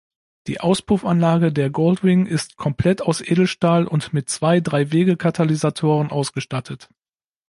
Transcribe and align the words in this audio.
Die 0.47 0.59
Auspuffanlage 0.61 1.53
der 1.53 1.69
Gold 1.69 2.03
Wing 2.03 2.25
ist 2.25 2.57
komplett 2.57 3.03
aus 3.03 3.21
Edelstahl 3.21 3.85
und 3.85 4.13
mit 4.15 4.29
zwei 4.29 4.59
Dreiwege-Katalysatoren 4.59 6.09
ausgestattet. 6.09 6.89